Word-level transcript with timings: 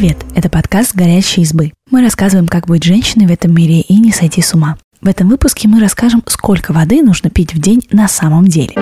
Привет! 0.00 0.24
Это 0.34 0.48
подкаст 0.48 0.94
«Горящие 0.94 1.44
избы». 1.44 1.74
Мы 1.90 2.00
рассказываем, 2.00 2.48
как 2.48 2.66
быть 2.66 2.82
женщиной 2.84 3.26
в 3.26 3.30
этом 3.30 3.54
мире 3.54 3.82
и 3.82 4.00
не 4.00 4.12
сойти 4.12 4.40
с 4.40 4.54
ума. 4.54 4.78
В 5.02 5.08
этом 5.08 5.28
выпуске 5.28 5.68
мы 5.68 5.78
расскажем, 5.78 6.22
сколько 6.24 6.72
воды 6.72 7.02
нужно 7.02 7.28
пить 7.28 7.52
в 7.52 7.60
день 7.60 7.86
на 7.92 8.08
самом 8.08 8.46
деле. 8.46 8.72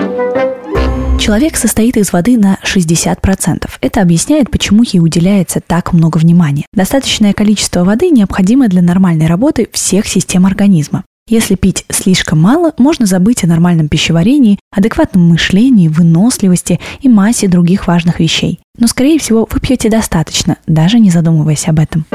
Человек 1.19 1.57
состоит 1.57 1.97
из 1.97 2.13
воды 2.13 2.37
на 2.37 2.57
60%. 2.63 3.69
Это 3.81 4.01
объясняет, 4.01 4.49
почему 4.49 4.83
ей 4.83 5.01
уделяется 5.01 5.59
так 5.59 5.91
много 5.91 6.19
внимания. 6.19 6.65
Достаточное 6.71 7.33
количество 7.33 7.83
воды 7.83 8.11
необходимо 8.11 8.69
для 8.69 8.81
нормальной 8.81 9.27
работы 9.27 9.67
всех 9.73 10.07
систем 10.07 10.45
организма. 10.45 11.03
Если 11.29 11.53
пить 11.53 11.85
слишком 11.91 12.41
мало, 12.41 12.73
можно 12.79 13.05
забыть 13.05 13.43
о 13.43 13.47
нормальном 13.47 13.87
пищеварении, 13.87 14.57
адекватном 14.75 15.29
мышлении, 15.29 15.87
выносливости 15.87 16.79
и 17.01 17.07
массе 17.07 17.47
других 17.47 17.85
важных 17.85 18.19
вещей. 18.19 18.59
Но, 18.79 18.87
скорее 18.87 19.19
всего, 19.19 19.47
вы 19.49 19.59
пьете 19.59 19.91
достаточно, 19.91 20.57
даже 20.65 20.97
не 20.97 21.11
задумываясь 21.11 21.67
об 21.67 21.79
этом. 21.79 22.05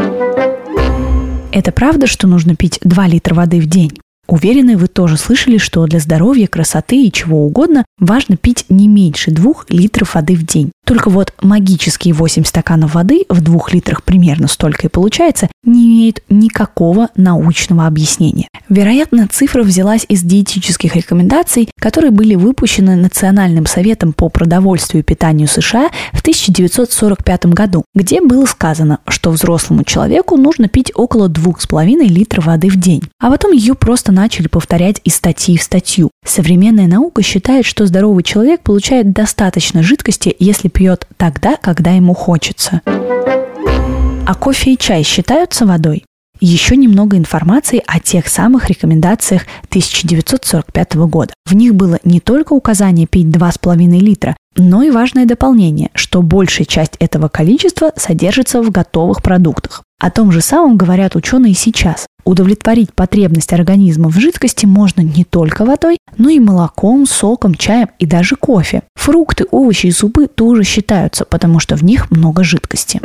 Это 1.52 1.70
правда, 1.70 2.08
что 2.08 2.26
нужно 2.26 2.56
пить 2.56 2.80
2 2.82 3.06
литра 3.06 3.36
воды 3.36 3.60
в 3.60 3.66
день? 3.66 3.92
Уверены, 4.26 4.76
вы 4.76 4.88
тоже 4.88 5.16
слышали, 5.16 5.58
что 5.58 5.86
для 5.86 6.00
здоровья, 6.00 6.46
красоты 6.46 7.04
и 7.04 7.12
чего 7.12 7.44
угодно 7.46 7.84
важно 7.98 8.36
пить 8.36 8.64
не 8.68 8.88
меньше 8.88 9.30
двух 9.30 9.66
литров 9.68 10.14
воды 10.14 10.34
в 10.34 10.44
день. 10.44 10.72
Только 10.86 11.08
вот 11.08 11.32
магические 11.40 12.14
8 12.14 12.44
стаканов 12.44 12.94
воды 12.94 13.24
в 13.28 13.40
двух 13.40 13.72
литрах 13.72 14.02
примерно 14.02 14.48
столько 14.48 14.86
и 14.86 14.90
получается, 14.90 15.48
не 15.64 15.86
имеют 15.86 16.22
никакого 16.28 17.08
научного 17.16 17.86
объяснения. 17.86 18.48
Вероятно, 18.68 19.28
цифра 19.30 19.62
взялась 19.62 20.04
из 20.08 20.22
диетических 20.22 20.94
рекомендаций, 20.96 21.68
которые 21.80 22.10
были 22.10 22.34
выпущены 22.34 22.96
Национальным 22.96 23.66
советом 23.66 24.12
по 24.12 24.28
продовольствию 24.28 25.02
и 25.02 25.04
питанию 25.04 25.48
США 25.48 25.88
в 26.12 26.20
1945 26.20 27.46
году, 27.46 27.84
где 27.94 28.20
было 28.20 28.44
сказано, 28.46 28.98
что 29.08 29.30
взрослому 29.30 29.84
человеку 29.84 30.36
нужно 30.36 30.68
пить 30.68 30.92
около 30.94 31.28
2,5 31.28 32.06
литра 32.06 32.40
воды 32.42 32.68
в 32.68 32.76
день. 32.76 33.02
А 33.18 33.30
потом 33.30 33.52
ее 33.52 33.74
просто 33.74 34.12
начали 34.14 34.48
повторять 34.48 35.00
из 35.04 35.16
статьи 35.16 35.58
в 35.58 35.62
статью. 35.62 36.10
Современная 36.24 36.86
наука 36.86 37.22
считает, 37.22 37.66
что 37.66 37.86
здоровый 37.86 38.22
человек 38.22 38.62
получает 38.62 39.12
достаточно 39.12 39.82
жидкости, 39.82 40.34
если 40.38 40.68
пьет 40.68 41.06
тогда, 41.18 41.56
когда 41.56 41.90
ему 41.90 42.14
хочется. 42.14 42.80
А 42.86 44.34
кофе 44.34 44.72
и 44.72 44.78
чай 44.78 45.02
считаются 45.02 45.66
водой? 45.66 46.04
Еще 46.40 46.76
немного 46.76 47.16
информации 47.16 47.82
о 47.86 48.00
тех 48.00 48.26
самых 48.26 48.68
рекомендациях 48.68 49.42
1945 49.68 50.94
года. 50.94 51.32
В 51.46 51.54
них 51.54 51.74
было 51.74 51.98
не 52.04 52.20
только 52.20 52.54
указание 52.54 53.06
пить 53.06 53.26
2,5 53.26 53.76
литра, 53.98 54.36
но 54.56 54.82
и 54.82 54.90
важное 54.90 55.26
дополнение, 55.26 55.90
что 55.94 56.22
большая 56.22 56.66
часть 56.66 56.96
этого 56.98 57.28
количества 57.28 57.92
содержится 57.96 58.62
в 58.62 58.70
готовых 58.70 59.22
продуктах. 59.22 59.82
О 60.04 60.10
том 60.10 60.30
же 60.32 60.42
самом 60.42 60.76
говорят 60.76 61.16
ученые 61.16 61.54
сейчас. 61.54 62.06
Удовлетворить 62.26 62.92
потребность 62.92 63.54
организма 63.54 64.10
в 64.10 64.18
жидкости 64.18 64.66
можно 64.66 65.00
не 65.00 65.24
только 65.24 65.64
водой, 65.64 65.96
но 66.18 66.28
и 66.28 66.40
молоком, 66.40 67.06
соком, 67.06 67.54
чаем 67.54 67.88
и 67.98 68.04
даже 68.04 68.36
кофе. 68.36 68.82
Фрукты, 68.96 69.46
овощи 69.50 69.86
и 69.86 69.92
супы 69.92 70.26
тоже 70.26 70.62
считаются, 70.62 71.24
потому 71.24 71.58
что 71.58 71.74
в 71.74 71.82
них 71.82 72.10
много 72.10 72.44
жидкости. 72.44 73.00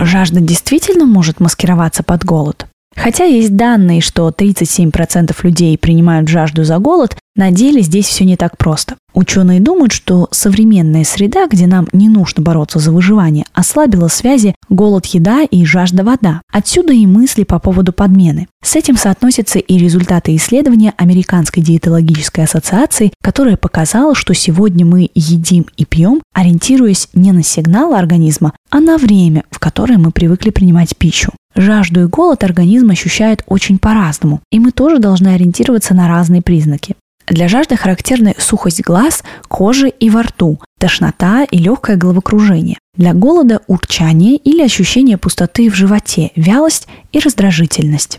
Жажда 0.00 0.40
действительно 0.40 1.04
может 1.04 1.40
маскироваться 1.40 2.02
под 2.02 2.24
голод? 2.24 2.66
Хотя 2.96 3.24
есть 3.24 3.56
данные, 3.56 4.00
что 4.00 4.28
37% 4.28 5.34
людей 5.42 5.78
принимают 5.78 6.28
жажду 6.28 6.64
за 6.64 6.78
голод, 6.78 7.16
на 7.36 7.50
деле 7.50 7.80
здесь 7.80 8.06
все 8.06 8.24
не 8.24 8.36
так 8.36 8.58
просто. 8.58 8.96
Ученые 9.14 9.60
думают, 9.60 9.92
что 9.92 10.28
современная 10.30 11.04
среда, 11.04 11.46
где 11.46 11.66
нам 11.66 11.86
не 11.92 12.08
нужно 12.08 12.42
бороться 12.42 12.78
за 12.78 12.92
выживание, 12.92 13.44
ослабила 13.52 14.08
связи 14.08 14.54
голод-еда 14.68 15.44
и 15.44 15.64
жажда-вода. 15.64 16.42
Отсюда 16.52 16.92
и 16.92 17.06
мысли 17.06 17.44
по 17.44 17.58
поводу 17.58 17.92
подмены. 17.92 18.48
С 18.62 18.76
этим 18.76 18.96
соотносятся 18.96 19.58
и 19.58 19.78
результаты 19.78 20.34
исследования 20.36 20.92
Американской 20.96 21.62
диетологической 21.62 22.44
ассоциации, 22.44 23.12
которая 23.22 23.56
показала, 23.56 24.14
что 24.14 24.34
сегодня 24.34 24.84
мы 24.84 25.08
едим 25.14 25.66
и 25.76 25.84
пьем, 25.84 26.20
ориентируясь 26.34 27.08
не 27.14 27.32
на 27.32 27.42
сигналы 27.42 27.96
организма, 27.96 28.52
а 28.70 28.80
на 28.80 28.98
время, 28.98 29.44
в 29.50 29.58
которое 29.58 29.98
мы 29.98 30.10
привыкли 30.10 30.50
принимать 30.50 30.96
пищу. 30.96 31.32
Жажду 31.54 32.02
и 32.02 32.06
голод 32.06 32.44
организм 32.44 32.90
ощущает 32.90 33.42
очень 33.46 33.78
по-разному, 33.78 34.40
и 34.50 34.58
мы 34.58 34.70
тоже 34.70 34.98
должны 34.98 35.28
ориентироваться 35.28 35.94
на 35.94 36.08
разные 36.08 36.42
признаки. 36.42 36.96
Для 37.26 37.46
жажды 37.48 37.76
характерны 37.76 38.34
сухость 38.38 38.82
глаз, 38.82 39.22
кожи 39.46 39.88
и 39.88 40.10
во 40.10 40.22
рту, 40.22 40.58
тошнота 40.78 41.44
и 41.44 41.58
легкое 41.58 41.96
головокружение. 41.96 42.78
Для 42.96 43.14
голода– 43.14 43.60
урчание 43.68 44.36
или 44.36 44.62
ощущение 44.62 45.16
пустоты 45.16 45.70
в 45.70 45.74
животе, 45.74 46.32
вялость 46.34 46.88
и 47.12 47.20
раздражительность. 47.20 48.18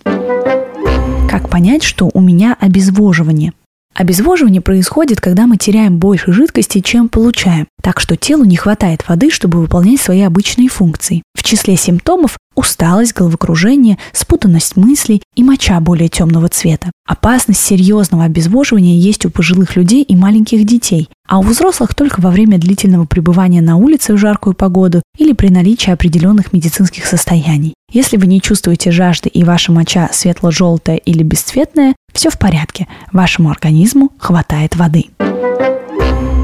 Как 1.30 1.50
понять, 1.50 1.84
что 1.84 2.10
у 2.14 2.22
меня 2.22 2.56
обезвоживание? 2.60 3.54
Обезвоживание 3.94 4.62
происходит, 4.62 5.20
когда 5.20 5.48
мы 5.48 5.58
теряем 5.58 5.98
больше 5.98 6.32
жидкости, 6.32 6.80
чем 6.80 7.10
получаем, 7.10 7.68
так 7.82 8.00
что 8.00 8.16
телу 8.16 8.46
не 8.46 8.56
хватает 8.56 9.08
воды, 9.08 9.30
чтобы 9.30 9.60
выполнять 9.60 10.00
свои 10.00 10.22
обычные 10.22 10.70
функции. 10.70 11.24
В 11.36 11.44
числе 11.44 11.76
симптомов 11.76 12.38
усталость, 12.56 13.14
головокружение, 13.14 13.98
спутанность 14.14 14.76
мыслей 14.76 15.22
и 15.36 15.44
моча 15.44 15.80
более 15.80 16.10
темного 16.10 16.50
цвета. 16.50 16.92
Опасность 17.08 17.62
серьезного 17.62 18.26
обезвоживания 18.26 18.98
есть 18.98 19.26
у 19.26 19.30
пожилых 19.30 19.76
людей 19.76 20.04
и 20.04 20.16
маленьких 20.16 20.66
детей, 20.66 21.10
а 21.28 21.40
у 21.40 21.44
взрослых 21.44 21.96
только 21.96 22.20
во 22.22 22.30
время 22.30 22.58
длительного 22.58 23.06
пребывания 23.06 23.62
на 23.62 23.78
улице 23.78 24.14
в 24.14 24.18
жаркую 24.18 24.54
погоду 24.54 25.02
или 25.18 25.34
при 25.34 25.50
наличии 25.50 25.92
определенных 25.92 26.54
медицинских 26.54 27.06
состояний. 27.06 27.74
Если 27.92 28.16
вы 28.16 28.28
не 28.28 28.42
чувствуете 28.42 28.92
жажды 28.92 29.28
и 29.30 29.44
ваша 29.44 29.72
моча 29.72 30.10
светло-желтая 30.14 30.96
или 30.98 31.24
бесцветная, 31.24 31.96
все 32.14 32.30
в 32.30 32.38
порядке, 32.38 32.88
вашему 33.12 33.50
организму 33.50 34.12
хватает 34.18 34.76
воды. 34.76 35.06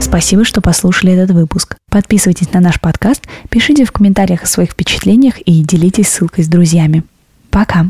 Спасибо, 0.02 0.46
что 0.46 0.62
послушали 0.62 1.14
этот 1.14 1.32
выпуск. 1.32 1.76
Подписывайтесь 1.90 2.52
на 2.54 2.60
наш 2.60 2.80
подкаст, 2.80 3.28
пишите 3.50 3.86
в 3.86 3.92
комментариях 3.92 4.44
о 4.44 4.48
своих 4.48 4.72
впечатлениях 4.72 5.40
и 5.40 5.64
делитесь 5.64 6.08
ссылкой 6.08 6.44
с 6.44 6.48
друзьями. 6.48 7.04
Пока! 7.50 7.88